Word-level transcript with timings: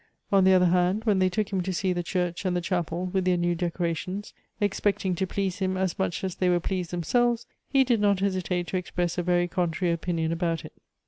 On 0.31 0.43
the 0.45 0.53
other 0.55 0.65
hand, 0.65 1.03
when 1.03 1.19
they 1.19 1.29
took 1.29 1.51
him 1.53 1.61
to 1.61 1.71
sec 1.71 1.93
the 1.93 2.01
church 2.01 2.43
and 2.43 2.55
the 2.55 2.59
chapel 2.61 3.05
with 3.13 3.23
their 3.23 3.37
new 3.37 3.53
decorations, 3.53 4.33
expecting 4.59 5.13
to 5.13 5.27
please 5.27 5.59
him 5.59 5.77
as 5.77 5.99
much 5.99 6.23
as 6.23 6.33
thoy 6.37 6.49
wore 6.49 6.59
])leased 6.71 6.89
themsclvos, 6.89 7.45
he 7.69 7.83
did 7.83 8.01
not 8.01 8.19
hesitate 8.19 8.65
to 8.65 8.77
express 8.77 9.19
a 9.19 9.21
very 9.21 9.47
contrary 9.47 9.93
opinion 9.93 10.31
about 10.31 10.65
it. 10.65 10.73